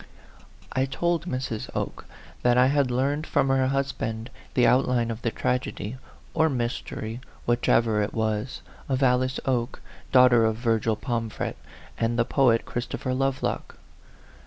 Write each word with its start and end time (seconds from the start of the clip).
I 0.71 0.85
told 0.85 1.27
Mrs, 1.27 1.69
Oke 1.75 2.07
that 2.41 2.57
I 2.57 2.65
had 2.65 2.89
learned 2.89 3.27
from 3.27 3.49
her 3.49 3.67
husband 3.67 4.31
the 4.55 4.65
outline 4.65 5.11
of 5.11 5.21
the 5.21 5.29
tragedy, 5.29 5.95
or 6.33 6.49
mystery, 6.49 7.21
whichever 7.45 8.01
it 8.01 8.11
was, 8.11 8.63
of 8.89 9.03
Alice 9.03 9.39
Oke, 9.45 9.79
daughter 10.11 10.43
of 10.43 10.55
Virgil 10.55 10.95
Pomfret, 10.95 11.55
and 11.99 12.17
the 12.17 12.25
poet, 12.25 12.65
Christopher 12.65 13.13
Lovelock. 13.13 13.77